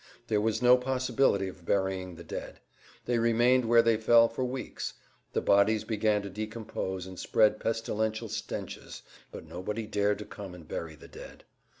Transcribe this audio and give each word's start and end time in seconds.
There 0.29 0.41
was 0.41 0.63
no 0.63 0.77
possibility 0.77 1.47
of 1.47 1.63
burying 1.63 2.15
the 2.15 2.23
dead. 2.23 2.59
They 3.05 3.19
remained 3.19 3.65
where 3.65 3.83
they 3.83 3.97
fell 3.97 4.27
for 4.27 4.43
weeks. 4.43 4.95
The 5.33 5.41
bodies 5.41 5.83
began 5.83 6.23
to 6.23 6.29
decompose 6.31 7.05
and 7.05 7.19
spread 7.19 7.59
pestilential 7.59 8.27
stenches, 8.27 9.03
but 9.31 9.45
nobody 9.45 9.85
dared 9.85 10.17
to 10.17 10.25
come 10.25 10.55
and 10.55 10.67
bury 10.67 10.95
the 10.95 11.07
dead. 11.07 11.43